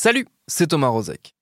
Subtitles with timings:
[0.00, 1.34] Salut, c'est Thomas Rozek.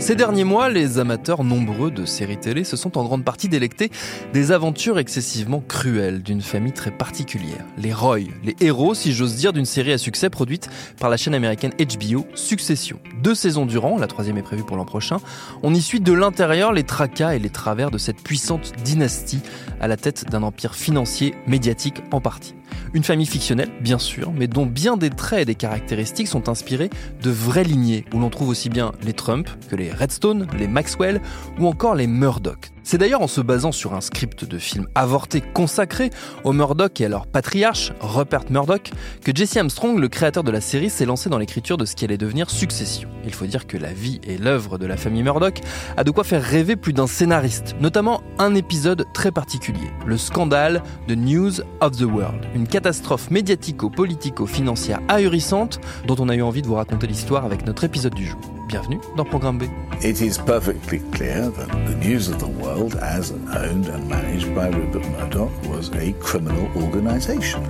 [0.00, 3.92] Ces derniers mois, les amateurs nombreux de séries télé se sont en grande partie délectés
[4.32, 9.52] des aventures excessivement cruelles d'une famille très particulière, les Roy, les héros, si j'ose dire,
[9.52, 12.98] d'une série à succès produite par la chaîne américaine HBO, Succession.
[13.22, 15.18] Deux saisons durant, la troisième est prévue pour l'an prochain,
[15.62, 19.42] on y suit de l'intérieur les tracas et les travers de cette puissante dynastie
[19.80, 22.56] à la tête d'un empire financier, médiatique en partie.
[22.94, 26.90] Une famille fictionnelle, bien sûr, mais dont bien des traits et des caractéristiques sont inspirés
[27.22, 31.20] de vraies lignées, où l'on trouve aussi bien les Trump que les Redstone, les Maxwell
[31.58, 32.71] ou encore les Murdoch.
[32.84, 36.10] C'est d'ailleurs en se basant sur un script de film avorté consacré
[36.44, 38.90] aux Murdoch et à leur patriarche, Rupert Murdoch,
[39.24, 42.04] que Jesse Armstrong, le créateur de la série, s'est lancé dans l'écriture de ce qui
[42.04, 43.08] allait devenir Succession.
[43.24, 45.60] Il faut dire que la vie et l'œuvre de la famille Murdoch
[45.96, 50.82] a de quoi faire rêver plus d'un scénariste, notamment un épisode très particulier, le scandale
[51.06, 56.66] de News of the World, une catastrophe médiatico-politico-financière ahurissante dont on a eu envie de
[56.66, 58.40] vous raconter l'histoire avec notre épisode du jour.
[58.72, 59.64] Bienvenue dans Programme B.
[60.02, 64.70] It is perfectly clear that the News of the World, as owned and managed by
[64.70, 67.60] Rupert Murdoch, was a criminal organization.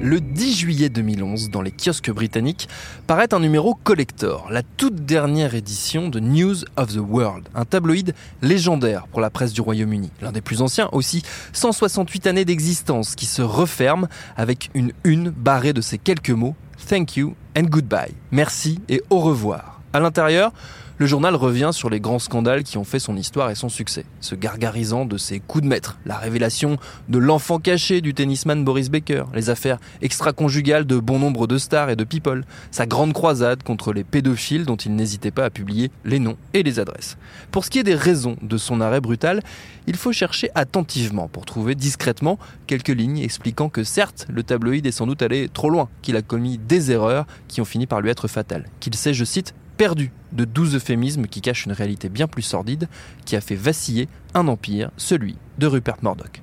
[0.00, 2.68] Le 10 juillet 2011, dans les kiosques britanniques,
[3.08, 8.14] paraît un numéro collector, la toute dernière édition de News of the World, un tabloïd
[8.40, 13.26] légendaire pour la presse du Royaume-Uni, l'un des plus anciens aussi, 168 années d'existence qui
[13.26, 14.06] se referme
[14.36, 16.54] avec une une barrée de ces quelques mots
[16.86, 18.12] Thank you and goodbye.
[18.30, 19.80] Merci et au revoir.
[19.92, 20.52] À l'intérieur,
[21.02, 24.04] le journal revient sur les grands scandales qui ont fait son histoire et son succès,
[24.20, 26.76] se gargarisant de ses coups de maître, la révélation
[27.08, 31.90] de l'enfant caché du tennisman Boris Becker, les affaires extra-conjugales de bon nombre de stars
[31.90, 35.90] et de people, sa grande croisade contre les pédophiles dont il n'hésitait pas à publier
[36.04, 37.16] les noms et les adresses.
[37.50, 39.42] Pour ce qui est des raisons de son arrêt brutal,
[39.88, 44.92] il faut chercher attentivement pour trouver discrètement quelques lignes expliquant que certes, le tabloïd est
[44.92, 48.10] sans doute allé trop loin, qu'il a commis des erreurs qui ont fini par lui
[48.10, 52.26] être fatales, qu'il s'est, je cite, perdu de douze euphémismes qui cachent une réalité bien
[52.26, 52.88] plus sordide
[53.24, 56.42] qui a fait vaciller un empire, celui de Rupert Murdoch.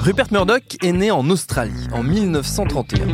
[0.00, 3.06] Rupert Murdoch est né en Australie en 1931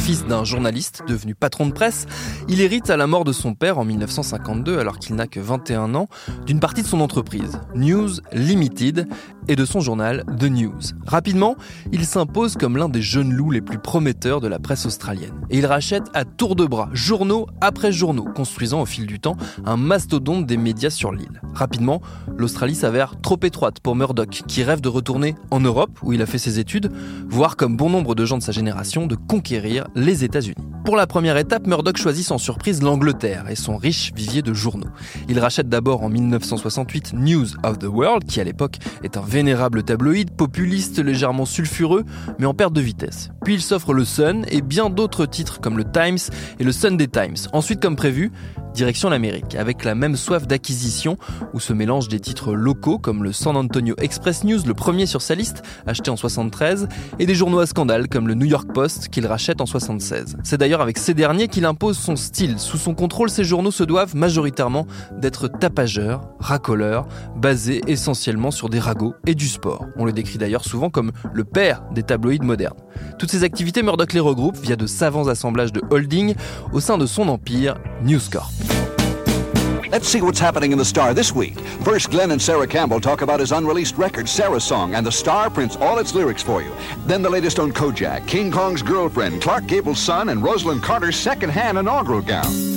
[0.00, 2.06] fils d'un journaliste devenu patron de presse,
[2.48, 5.94] il hérite à la mort de son père en 1952, alors qu'il n'a que 21
[5.94, 6.08] ans,
[6.46, 9.06] d'une partie de son entreprise, News Limited,
[9.50, 10.80] et de son journal The News.
[11.06, 11.56] Rapidement,
[11.90, 15.34] il s'impose comme l'un des jeunes loups les plus prometteurs de la presse australienne.
[15.50, 19.36] Et il rachète à tour de bras, journaux après journaux, construisant au fil du temps
[19.64, 21.42] un mastodonte des médias sur l'île.
[21.52, 22.00] Rapidement,
[22.38, 26.26] l'Australie s'avère trop étroite pour Murdoch, qui rêve de retourner en Europe, où il a
[26.26, 26.92] fait ses études,
[27.28, 30.62] voire comme bon nombre de gens de sa génération, de conquérir les États-Unis.
[30.84, 34.88] Pour la première étape, Murdoch choisit sans surprise l'Angleterre et son riche vivier de journaux.
[35.28, 39.82] Il rachète d'abord en 1968 News of the World, qui à l'époque est un vénérable
[39.82, 42.04] tabloïd, populiste, légèrement sulfureux,
[42.38, 43.30] mais en perte de vitesse.
[43.44, 46.18] Puis il s'offre le Sun et bien d'autres titres comme le Times
[46.58, 47.36] et le Sunday Times.
[47.52, 48.32] Ensuite, comme prévu,
[48.72, 51.16] direction l'Amérique, avec la même soif d'acquisition
[51.52, 55.22] où se mélangent des titres locaux comme le San Antonio Express News, le premier sur
[55.22, 56.88] sa liste, acheté en 73,
[57.18, 60.36] et des journaux à scandale comme le New York Post qu'il rachète en 76.
[60.44, 62.58] C'est d'ailleurs avec ces derniers qu'il impose son style.
[62.58, 64.86] Sous son contrôle, ces journaux se doivent majoritairement
[65.18, 67.06] d'être tapageurs, racoleurs,
[67.36, 69.86] basés essentiellement sur des ragots et du sport.
[69.96, 72.76] On le décrit d'ailleurs souvent comme le père des tabloïds modernes.
[73.18, 76.34] Toutes ces activités, Murdoch les regroupe via de savants assemblages de holdings
[76.72, 78.59] au sein de son empire, News Corp.
[79.90, 81.58] Let's see what's happening in the Star this week.
[81.82, 85.50] First, Glenn and Sarah Campbell talk about his unreleased record, Sarah's Song, and the Star
[85.50, 86.72] prints all its lyrics for you.
[87.06, 91.76] Then the latest on Kojak, King Kong's girlfriend, Clark Gable's son, and Rosalind Carter's second-hand
[91.76, 92.69] inaugural gown.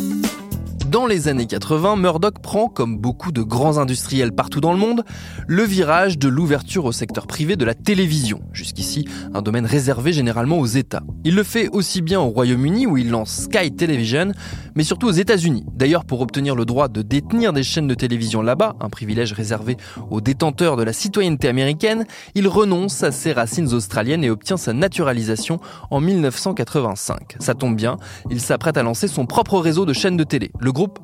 [0.94, 5.04] Dans les années 80, Murdoch prend, comme beaucoup de grands industriels partout dans le monde,
[5.48, 10.60] le virage de l'ouverture au secteur privé de la télévision, jusqu'ici un domaine réservé généralement
[10.60, 11.02] aux États.
[11.24, 14.34] Il le fait aussi bien au Royaume-Uni où il lance Sky Television,
[14.76, 15.66] mais surtout aux États-Unis.
[15.74, 19.78] D'ailleurs, pour obtenir le droit de détenir des chaînes de télévision là-bas, un privilège réservé
[20.12, 22.06] aux détenteurs de la citoyenneté américaine,
[22.36, 25.60] il renonce à ses racines australiennes et obtient sa naturalisation
[25.90, 27.38] en 1985.
[27.40, 27.98] Ça tombe bien,
[28.30, 30.52] il s'apprête à lancer son propre réseau de chaînes de télé,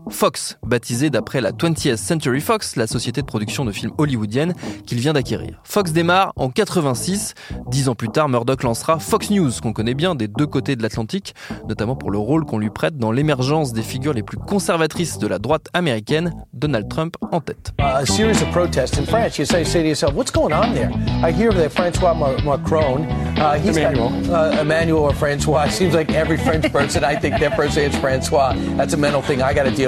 [0.10, 4.54] Fox, baptisé d'après la 20th Century Fox, la société de production de films hollywoodienne
[4.86, 5.60] qu'il vient d'acquérir.
[5.64, 7.34] Fox démarre en 86.
[7.68, 10.84] Dix ans plus tard, Murdoch lancera Fox News, qu'on connaît bien des deux côtés de
[10.84, 11.36] l'Atlantique,
[11.68, 15.28] notamment pour le rôle qu'on lui prête dans l'émergence des figures les plus conservatrices de
[15.28, 17.74] la droite américaine, Donald Trump en tête.
[17.80, 19.38] a series of protests in France.
[19.38, 20.92] You say, say to yourself, what's going on there?
[21.24, 23.04] I hear that Francois Macron,
[23.40, 24.10] uh, he's Emmanuel.
[24.10, 25.64] Got, uh, Emmanuel or Francois.
[25.70, 28.54] It seems like every French person, I think their first name is Francois.
[28.76, 29.84] That's a mental thing I got Uh,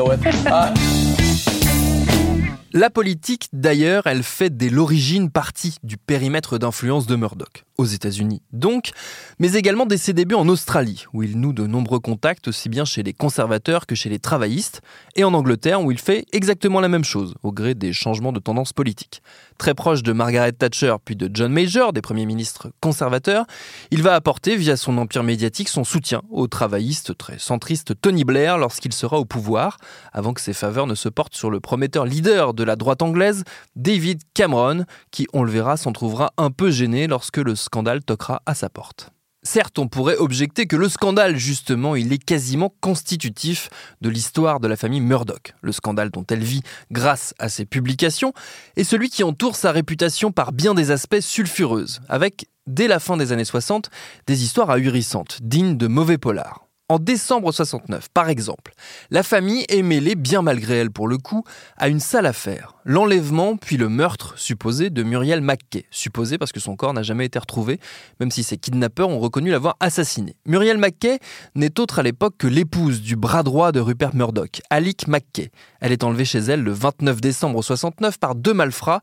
[2.72, 8.42] La politique, d'ailleurs, elle fait dès l'origine partie du périmètre d'influence de Murdoch, aux États-Unis
[8.54, 8.92] donc,
[9.40, 12.86] mais également dès ses débuts en Australie, où il noue de nombreux contacts aussi bien
[12.86, 14.82] chez les conservateurs que chez les travaillistes,
[15.16, 18.40] et en Angleterre où il fait exactement la même chose, au gré des changements de
[18.40, 19.22] tendance politique.
[19.58, 23.46] Très proche de Margaret Thatcher puis de John Major, des premiers ministres conservateurs,
[23.90, 28.58] il va apporter via son empire médiatique son soutien au travailliste très centriste Tony Blair
[28.58, 29.78] lorsqu'il sera au pouvoir,
[30.14, 33.44] avant que ses faveurs ne se portent sur le prometteur leader de la droite anglaise,
[33.76, 38.42] David Cameron, qui, on le verra, s'en trouvera un peu gêné lorsque le scandale toquera
[38.46, 39.12] à sa porte.
[39.44, 43.70] Certes, on pourrait objecter que le scandale, justement, il est quasiment constitutif
[44.02, 45.56] de l'histoire de la famille Murdoch.
[45.62, 48.34] Le scandale dont elle vit grâce à ses publications
[48.76, 53.16] est celui qui entoure sa réputation par bien des aspects sulfureuses, avec, dès la fin
[53.16, 53.90] des années 60,
[54.28, 56.68] des histoires ahurissantes, dignes de mauvais polars.
[56.92, 58.74] En décembre 69, par exemple,
[59.12, 61.46] la famille est mêlée, bien malgré elle pour le coup,
[61.78, 62.76] à une sale affaire.
[62.84, 65.86] L'enlèvement puis le meurtre supposé de Muriel McKay.
[65.90, 67.80] Supposé parce que son corps n'a jamais été retrouvé,
[68.20, 70.36] même si ses kidnappeurs ont reconnu l'avoir assassiné.
[70.46, 71.20] Muriel McKay
[71.56, 75.50] n'est autre à l'époque que l'épouse du bras droit de Rupert Murdoch, Alec McKay.
[75.80, 79.00] Elle est enlevée chez elle le 29 décembre 69 par deux malfrats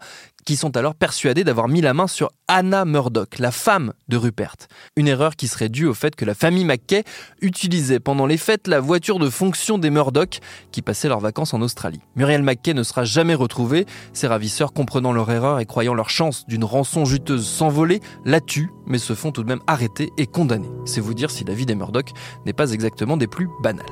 [0.48, 4.54] qui sont alors persuadés d'avoir mis la main sur Anna Murdoch, la femme de Rupert.
[4.96, 7.04] Une erreur qui serait due au fait que la famille McKay
[7.42, 10.38] utilisait pendant les fêtes la voiture de fonction des Murdoch
[10.72, 12.00] qui passaient leurs vacances en Australie.
[12.16, 13.84] Muriel McKay ne sera jamais retrouvée.
[14.14, 18.70] Ses ravisseurs, comprenant leur erreur et croyant leur chance d'une rançon juteuse s'envoler, la tuent,
[18.86, 20.70] mais se font tout de même arrêter et condamner.
[20.86, 22.12] C'est vous dire si la vie des Murdoch
[22.46, 23.84] n'est pas exactement des plus banales.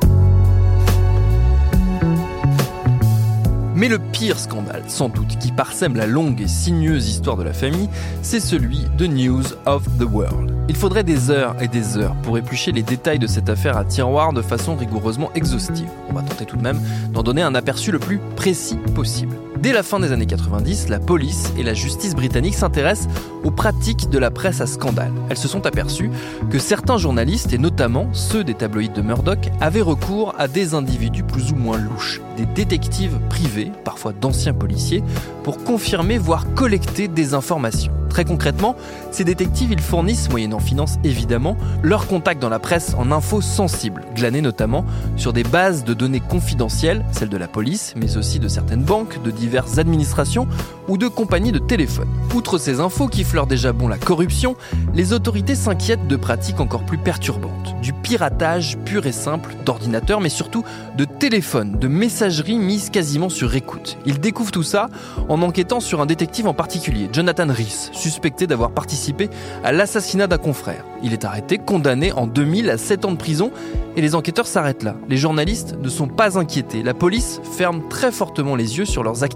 [3.76, 7.52] Mais le pire scandale, sans doute, qui parsème la longue et sinueuse histoire de la
[7.52, 7.90] famille,
[8.23, 10.50] c'est celui de News of the World.
[10.70, 13.84] Il faudrait des heures et des heures pour éplucher les détails de cette affaire à
[13.84, 15.90] tiroir de façon rigoureusement exhaustive.
[16.08, 16.81] On va tenter tout de même
[17.12, 19.37] d'en donner un aperçu le plus précis possible.
[19.58, 23.08] Dès la fin des années 90, la police et la justice britannique s'intéressent
[23.43, 25.12] aux pratiques de la presse à scandale.
[25.31, 26.11] Elles se sont aperçues
[26.50, 31.23] que certains journalistes, et notamment ceux des tabloïds de Murdoch, avaient recours à des individus
[31.23, 35.03] plus ou moins louches, des détectives privés, parfois d'anciens policiers,
[35.43, 37.93] pour confirmer voire collecter des informations.
[38.17, 38.76] Très concrètement,
[39.11, 44.05] ces détectives, ils fournissent, moyennant finance évidemment, leurs contacts dans la presse en infos sensibles,
[44.15, 44.86] glanées notamment
[45.17, 49.22] sur des bases de données confidentielles, celles de la police, mais aussi de certaines banques,
[49.22, 50.48] de diverses administrations
[50.88, 52.08] ou de compagnies de téléphone.
[52.34, 54.56] Outre ces infos qui fleurent déjà bon la corruption,
[54.93, 60.29] les autorités s'inquiètent de pratiques encore plus perturbantes, du piratage pur et simple d'ordinateurs, mais
[60.29, 60.65] surtout
[60.96, 63.98] de téléphones, de messageries mises quasiment sur écoute.
[64.05, 64.88] Ils découvrent tout ça
[65.29, 69.31] en enquêtant sur un détective en particulier, Jonathan Rees, suspecté d'avoir participé
[69.65, 70.84] à l'assassinat d'un confrère.
[71.03, 73.53] Il est arrêté, condamné en 2000 à 7 ans de prison
[73.96, 74.94] et les enquêteurs s'arrêtent là.
[75.08, 76.82] Les journalistes ne sont pas inquiétés.
[76.82, 79.35] La police ferme très fortement les yeux sur leurs activités,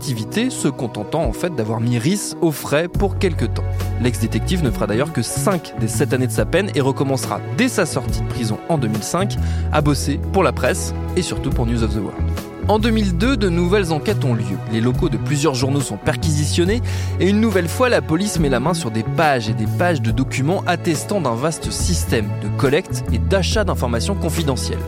[0.51, 3.65] se contentant en fait d'avoir mis Rhys au frais pour quelques temps.
[4.01, 7.69] L'ex-détective ne fera d'ailleurs que 5 des 7 années de sa peine et recommencera dès
[7.69, 9.37] sa sortie de prison en 2005
[9.73, 12.23] à bosser pour la presse et surtout pour News of the World.
[12.69, 14.57] En 2002, de nouvelles enquêtes ont lieu.
[14.73, 16.81] Les locaux de plusieurs journaux sont perquisitionnés
[17.19, 20.01] et une nouvelle fois, la police met la main sur des pages et des pages
[20.01, 24.79] de documents attestant d'un vaste système de collecte et d'achat d'informations confidentielles.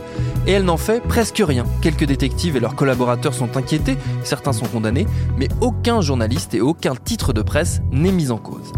[0.45, 1.65] Et elle n'en fait presque rien.
[1.81, 5.07] Quelques détectives et leurs collaborateurs sont inquiétés, certains sont condamnés,
[5.37, 8.73] mais aucun journaliste et aucun titre de presse n'est mis en cause.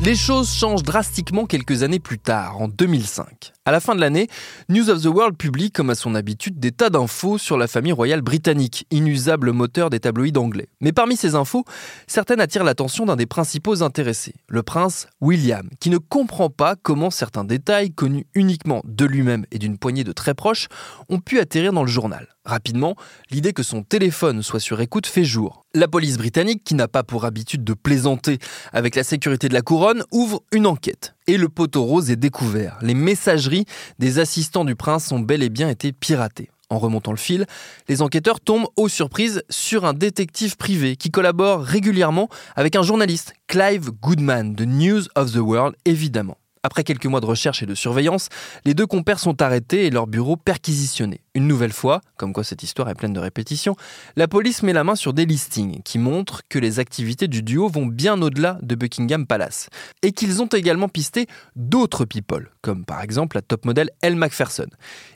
[0.00, 3.55] Les choses changent drastiquement quelques années plus tard, en 2005.
[3.68, 4.28] À la fin de l'année,
[4.68, 7.90] News of the World publie, comme à son habitude, des tas d'infos sur la famille
[7.90, 10.68] royale britannique, inusable moteur des tabloïds anglais.
[10.80, 11.64] Mais parmi ces infos,
[12.06, 17.10] certaines attirent l'attention d'un des principaux intéressés, le prince William, qui ne comprend pas comment
[17.10, 20.68] certains détails, connus uniquement de lui-même et d'une poignée de très proches,
[21.08, 22.28] ont pu atterrir dans le journal.
[22.44, 22.94] Rapidement,
[23.32, 25.64] l'idée que son téléphone soit sur écoute fait jour.
[25.74, 28.38] La police britannique, qui n'a pas pour habitude de plaisanter
[28.72, 31.15] avec la sécurité de la couronne, ouvre une enquête.
[31.28, 32.78] Et le poteau rose est découvert.
[32.82, 33.64] Les messageries
[33.98, 36.50] des assistants du prince ont bel et bien été piratées.
[36.70, 37.46] En remontant le fil,
[37.88, 43.34] les enquêteurs tombent, aux surprises, sur un détective privé qui collabore régulièrement avec un journaliste,
[43.46, 46.38] Clive Goodman, de News of the World, évidemment.
[46.66, 48.28] Après quelques mois de recherche et de surveillance,
[48.64, 51.20] les deux compères sont arrêtés et leur bureau perquisitionné.
[51.36, 53.76] Une nouvelle fois, comme quoi cette histoire est pleine de répétitions,
[54.16, 57.68] la police met la main sur des listings qui montrent que les activités du duo
[57.68, 59.68] vont bien au-delà de Buckingham Palace
[60.02, 64.66] et qu'ils ont également pisté d'autres people, comme par exemple la top modèle Elle Macpherson.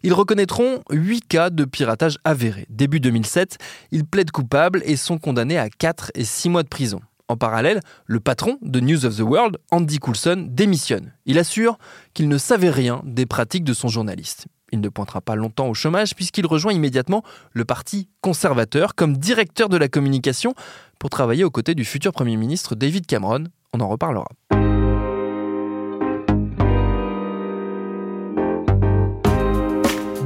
[0.05, 2.67] Ils reconnaîtront 8 cas de piratage avérés.
[2.71, 3.59] Début 2007,
[3.91, 7.01] ils plaident coupables et sont condamnés à 4 et 6 mois de prison.
[7.31, 11.13] En parallèle, le patron de News of the World, Andy Coulson, démissionne.
[11.27, 11.79] Il assure
[12.13, 14.49] qu'il ne savait rien des pratiques de son journaliste.
[14.73, 17.23] Il ne pointera pas longtemps au chômage puisqu'il rejoint immédiatement
[17.53, 20.55] le Parti conservateur comme directeur de la communication
[20.99, 23.45] pour travailler aux côtés du futur Premier ministre David Cameron.
[23.73, 24.27] On en reparlera.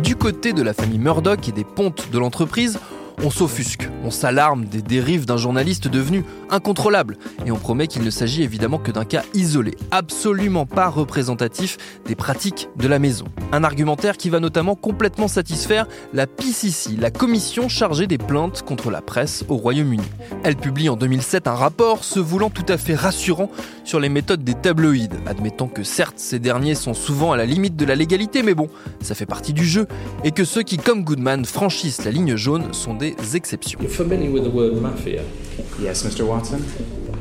[0.03, 2.79] Du côté de la famille Murdoch et des pontes de l'entreprise,
[3.23, 7.17] on s'offusque, on s'alarme des dérives d'un journaliste devenu incontrôlable,
[7.47, 12.15] et on promet qu'il ne s'agit évidemment que d'un cas isolé, absolument pas représentatif des
[12.15, 13.27] pratiques de la maison.
[13.53, 18.91] Un argumentaire qui va notamment complètement satisfaire la PCC, la commission chargée des plaintes contre
[18.91, 20.05] la presse au Royaume-Uni.
[20.43, 23.51] Elle publie en 2007 un rapport se voulant tout à fait rassurant
[23.85, 27.77] sur les méthodes des tabloïds, admettant que certes ces derniers sont souvent à la limite
[27.77, 28.69] de la légalité, mais bon,
[29.01, 29.87] ça fait partie du jeu,
[30.25, 33.79] et que ceux qui, comme Goodman, franchissent la ligne jaune sont des des exceptions.
[33.81, 35.23] You're familiar with the word mafia?
[35.81, 36.23] Yes, Mr.
[36.23, 36.61] Watson.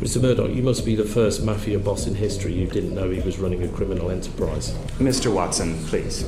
[0.01, 0.21] Mr.
[0.21, 3.39] Murdoch, you must be the first mafia boss in history who didn't know he was
[3.39, 4.73] running a criminal enterprise.
[4.99, 5.31] Mr.
[5.31, 6.25] Watson, please.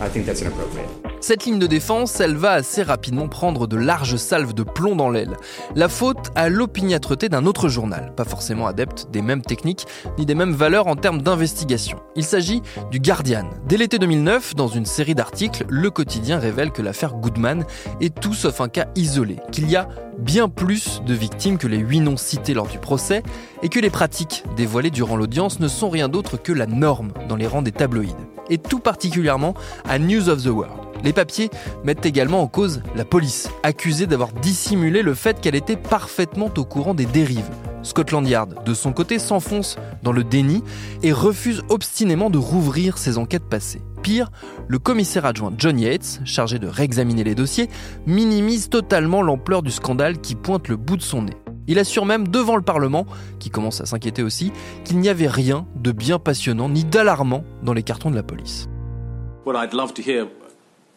[0.00, 1.09] I think that's inappropriate.
[1.22, 5.10] Cette ligne de défense, elle va assez rapidement prendre de larges salves de plomb dans
[5.10, 5.36] l'aile.
[5.76, 9.86] La faute à l'opiniâtreté d'un autre journal, pas forcément adepte des mêmes techniques
[10.18, 11.98] ni des mêmes valeurs en termes d'investigation.
[12.16, 13.50] Il s'agit du Guardian.
[13.68, 17.66] Dès l'été 2009, dans une série d'articles, le quotidien révèle que l'affaire Goodman
[18.00, 21.78] est tout sauf un cas isolé, qu'il y a bien plus de victimes que les
[21.78, 23.22] huit noms cités lors du procès,
[23.62, 27.36] et que les pratiques dévoilées durant l'audience ne sont rien d'autre que la norme dans
[27.36, 28.16] les rangs des tabloïds,
[28.48, 29.52] et tout particulièrement
[29.86, 30.89] à News of the World.
[31.04, 31.50] Les papiers
[31.84, 36.64] mettent également en cause la police, accusée d'avoir dissimulé le fait qu'elle était parfaitement au
[36.64, 37.50] courant des dérives.
[37.82, 40.62] Scotland Yard, de son côté, s'enfonce dans le déni
[41.02, 43.80] et refuse obstinément de rouvrir ses enquêtes passées.
[44.02, 44.30] Pire,
[44.68, 47.68] le commissaire adjoint John Yates, chargé de réexaminer les dossiers,
[48.06, 51.36] minimise totalement l'ampleur du scandale qui pointe le bout de son nez.
[51.66, 53.06] Il assure même devant le Parlement,
[53.38, 54.52] qui commence à s'inquiéter aussi,
[54.84, 58.68] qu'il n'y avait rien de bien passionnant ni d'alarmant dans les cartons de la police.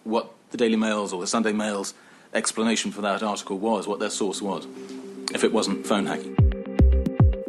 [0.05, 1.93] What the Daily Mail's or the Sunday Mail's
[2.33, 4.67] explanation for that article was, what their source was,
[5.33, 6.35] if it wasn't phone hacking.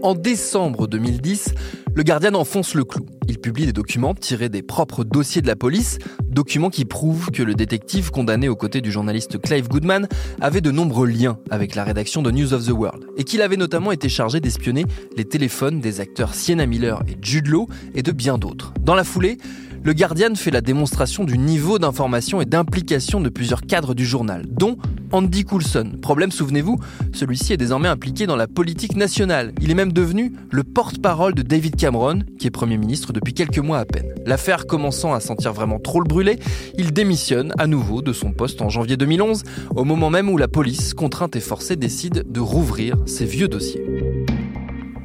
[0.03, 1.55] En décembre 2010,
[1.95, 3.07] le Guardian enfonce le clou.
[3.27, 7.43] Il publie des documents tirés des propres dossiers de la police, documents qui prouvent que
[7.43, 10.07] le détective condamné aux côtés du journaliste Clive Goodman
[10.43, 13.57] avait de nombreux liens avec la rédaction de News of the World, et qu'il avait
[13.57, 14.85] notamment été chargé d'espionner
[15.17, 18.75] les téléphones des acteurs Sienna Miller et Jude Law et de bien d'autres.
[18.81, 19.39] Dans la foulée,
[19.85, 24.47] le Guardian fait la démonstration du niveau d'information et d'implication de plusieurs cadres du journal,
[24.49, 24.79] dont
[25.13, 25.93] Andy Coulson.
[26.01, 26.81] Problème, souvenez-vous,
[27.13, 29.53] celui-ci est désormais impliqué dans la politique nationale.
[29.61, 33.59] Il est même devenu le porte-parole de David Cameron, qui est Premier ministre depuis quelques
[33.59, 34.15] mois à peine.
[34.25, 36.39] L'affaire commençant à sentir vraiment trop le brûler,
[36.79, 39.43] il démissionne à nouveau de son poste en janvier 2011,
[39.77, 43.85] au moment même où la police, contrainte et forcée, décide de rouvrir ses vieux dossiers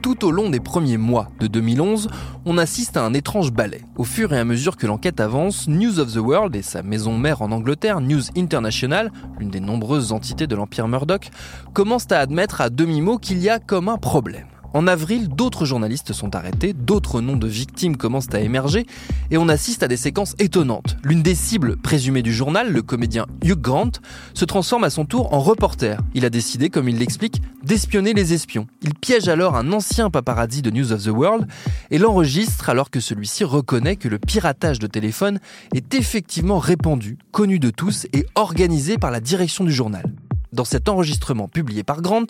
[0.09, 2.07] tout au long des premiers mois de 2011,
[2.43, 3.81] on assiste à un étrange balai.
[3.95, 7.15] Au fur et à mesure que l'enquête avance, News of the World et sa maison
[7.15, 11.29] mère en Angleterre, News International, l'une des nombreuses entités de l'Empire Murdoch,
[11.73, 14.47] commencent à admettre à demi-mot qu'il y a comme un problème.
[14.73, 18.85] En avril, d'autres journalistes sont arrêtés, d'autres noms de victimes commencent à émerger,
[19.31, 20.97] et on assiste à des séquences étonnantes.
[21.03, 23.91] L'une des cibles présumées du journal, le comédien Hugh Grant,
[24.33, 25.99] se transforme à son tour en reporter.
[26.13, 28.67] Il a décidé, comme il l'explique, d'espionner les espions.
[28.83, 31.47] Il piège alors un ancien paparazzi de News of the World
[31.89, 35.39] et l'enregistre alors que celui-ci reconnaît que le piratage de téléphone
[35.73, 40.03] est effectivement répandu, connu de tous et organisé par la direction du journal.
[40.51, 42.25] Dans cet enregistrement publié par Grant,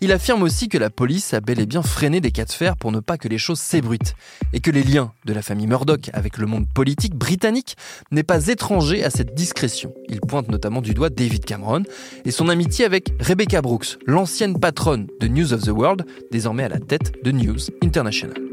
[0.00, 2.76] il affirme aussi que la police a bel et bien freiné des cas de fer
[2.76, 4.14] pour ne pas que les choses s'ébruitent,
[4.52, 7.76] et que les liens de la famille Murdoch avec le monde politique britannique
[8.10, 9.94] n'est pas étranger à cette discrétion.
[10.08, 11.84] Il pointe notamment du doigt David Cameron
[12.24, 16.68] et son amitié avec Rebecca Brooks, l'ancienne patronne de News of the World, désormais à
[16.68, 18.49] la tête de News International.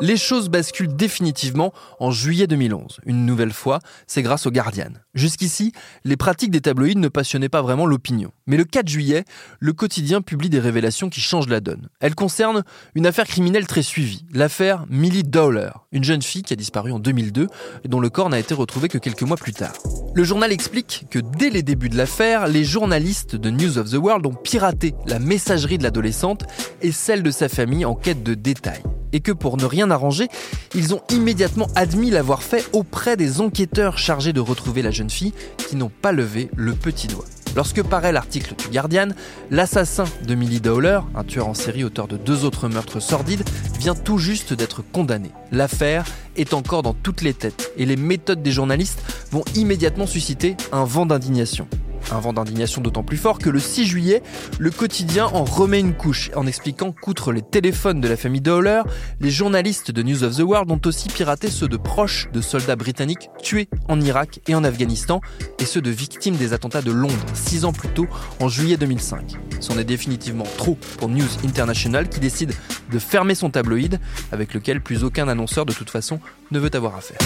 [0.00, 2.98] Les choses basculent définitivement en juillet 2011.
[3.06, 4.90] Une nouvelle fois, c'est grâce au Guardian.
[5.14, 5.72] Jusqu'ici,
[6.04, 8.32] les pratiques des tabloïds ne passionnaient pas vraiment l'opinion.
[8.48, 9.24] Mais le 4 juillet,
[9.60, 11.88] le quotidien publie des révélations qui changent la donne.
[12.00, 12.64] Elles concernent
[12.96, 16.98] une affaire criminelle très suivie, l'affaire Millie Dowler, une jeune fille qui a disparu en
[16.98, 17.46] 2002
[17.84, 19.74] et dont le corps n'a été retrouvé que quelques mois plus tard.
[20.14, 23.94] Le journal explique que dès les débuts de l'affaire, les journalistes de News of the
[23.94, 26.44] World ont piraté la messagerie de l'adolescente
[26.82, 28.82] et celle de sa famille en quête de détails
[29.14, 30.28] et que pour ne rien arranger,
[30.74, 35.32] ils ont immédiatement admis l'avoir fait auprès des enquêteurs chargés de retrouver la jeune fille
[35.56, 37.24] qui n'ont pas levé le petit doigt.
[37.56, 39.08] Lorsque paraît l'article du Guardian,
[39.52, 43.94] l'assassin de Millie Dowler, un tueur en série auteur de deux autres meurtres sordides, vient
[43.94, 45.30] tout juste d'être condamné.
[45.52, 46.04] L'affaire
[46.36, 50.84] est encore dans toutes les têtes et les méthodes des journalistes vont immédiatement susciter un
[50.84, 51.68] vent d'indignation.
[52.12, 54.22] Un vent d'indignation d'autant plus fort que le 6 juillet,
[54.58, 58.82] le quotidien en remet une couche en expliquant qu'outre les téléphones de la famille Dowler,
[59.20, 62.76] les journalistes de News of the World ont aussi piraté ceux de proches de soldats
[62.76, 65.20] britanniques tués en Irak et en Afghanistan
[65.58, 68.06] et ceux de victimes des attentats de Londres six ans plus tôt
[68.40, 69.34] en juillet 2005.
[69.60, 72.52] C'en est définitivement trop pour News International qui décide
[72.92, 73.98] de fermer son tabloïd
[74.32, 76.20] avec lequel plus aucun annonceur de toute façon
[76.50, 77.18] ne veut avoir affaire.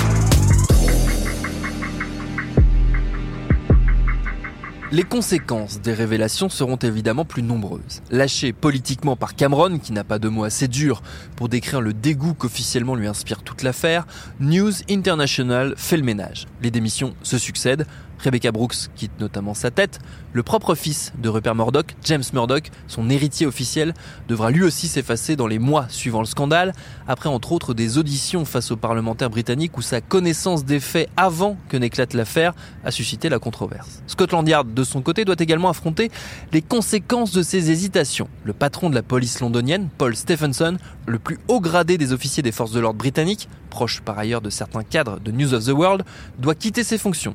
[4.90, 8.00] Les conséquences des révélations seront évidemment plus nombreuses.
[8.10, 11.02] Lâché politiquement par Cameron, qui n'a pas de mots assez durs
[11.36, 14.06] pour décrire le dégoût qu'officiellement lui inspire toute l'affaire,
[14.40, 16.46] News International fait le ménage.
[16.62, 17.86] Les démissions se succèdent,
[18.18, 19.98] Rebecca Brooks quitte notamment sa tête.
[20.32, 23.94] Le propre fils de Rupert Murdoch, James Murdoch, son héritier officiel,
[24.28, 26.72] devra lui aussi s'effacer dans les mois suivant le scandale,
[27.06, 31.56] après entre autres des auditions face aux parlementaires britanniques où sa connaissance des faits avant
[31.68, 34.02] que n'éclate l'affaire a suscité la controverse.
[34.06, 36.10] Scotland Yard, de son côté, doit également affronter
[36.52, 38.28] les conséquences de ses hésitations.
[38.44, 40.76] Le patron de la police londonienne, Paul Stephenson,
[41.06, 44.50] le plus haut gradé des officiers des forces de l'ordre britanniques, proche par ailleurs de
[44.50, 46.04] certains cadres de News of the World,
[46.38, 47.34] doit quitter ses fonctions.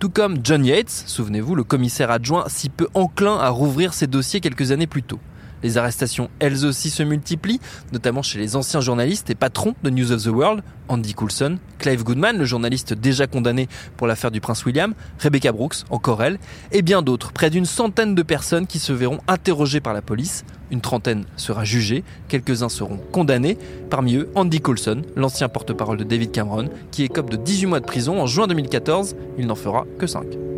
[0.00, 4.40] Tout comme John Yates, souvenez-vous, le commissaire adjoint si peu enclin à rouvrir ses dossiers
[4.40, 5.18] quelques années plus tôt.
[5.62, 7.60] Les arrestations, elles aussi, se multiplient,
[7.92, 12.02] notamment chez les anciens journalistes et patrons de News of the World, Andy Coulson, Clive
[12.02, 16.38] Goodman, le journaliste déjà condamné pour l'affaire du prince William, Rebecca Brooks, encore elle,
[16.72, 20.44] et bien d'autres, près d'une centaine de personnes qui se verront interrogées par la police.
[20.70, 23.56] Une trentaine sera jugée, quelques-uns seront condamnés,
[23.88, 27.86] parmi eux Andy Coulson, l'ancien porte-parole de David Cameron, qui écope de 18 mois de
[27.86, 30.49] prison en juin 2014, il n'en fera que 5.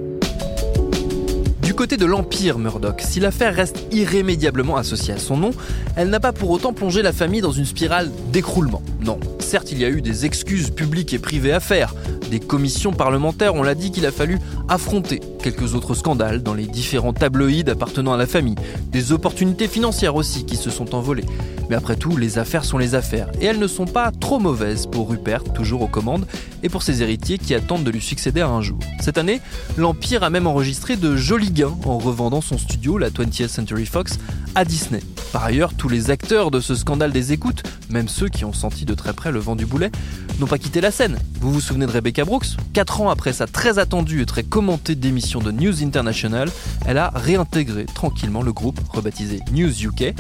[1.73, 5.53] Du côté de l'Empire Murdoch, si l'affaire reste irrémédiablement associée à son nom,
[5.97, 8.83] elle n'a pas pour autant plongé la famille dans une spirale d'écroulement.
[9.01, 11.95] Non, certes il y a eu des excuses publiques et privées à faire,
[12.33, 16.65] des commissions parlementaires, on l'a dit qu'il a fallu affronter quelques autres scandales dans les
[16.65, 18.55] différents tabloïds appartenant à la famille,
[18.91, 21.27] des opportunités financières aussi qui se sont envolées.
[21.69, 24.87] Mais après tout, les affaires sont les affaires, et elles ne sont pas trop mauvaises
[24.87, 26.25] pour Rupert, toujours aux commandes,
[26.63, 28.79] et pour ses héritiers qui attendent de lui succéder un jour.
[29.01, 29.43] Cette année,
[29.77, 34.19] l'Empire a même enregistré de jolis gains en revendant son studio, la 20th Century Fox,
[34.55, 35.01] à Disney.
[35.33, 38.85] Par ailleurs, tous les acteurs de ce scandale des écoutes, même ceux qui ont senti
[38.85, 39.91] de très près le vent du boulet,
[40.39, 41.19] n'ont pas quitté la scène.
[41.41, 42.49] Vous vous souvenez de Rebecca Brooks?
[42.75, 46.51] Quatre ans après sa très attendue et très commentée démission de News International,
[46.85, 50.15] elle a réintégré tranquillement le groupe rebaptisé News UK, et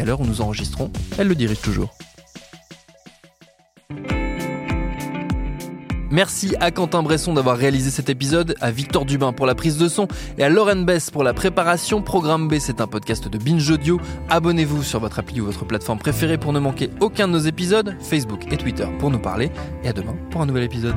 [0.00, 1.96] à l'heure où nous enregistrons, elle le dirige toujours.
[6.10, 9.88] Merci à Quentin Bresson d'avoir réalisé cet épisode, à Victor Dubin pour la prise de
[9.88, 12.00] son et à Lauren Bess pour la préparation.
[12.00, 14.00] Programme B, c'est un podcast de Binge Audio.
[14.30, 17.94] Abonnez-vous sur votre appli ou votre plateforme préférée pour ne manquer aucun de nos épisodes,
[18.00, 19.50] Facebook et Twitter pour nous parler.
[19.84, 20.96] Et à demain pour un nouvel épisode.